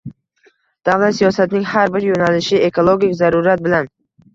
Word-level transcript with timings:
davlat 0.89 1.19
siyosatining 1.19 1.69
har 1.75 1.95
bir 1.99 2.11
yo‘nalishi 2.11 2.65
ekologik 2.73 3.19
zarurat 3.25 3.69
bilan 3.69 3.97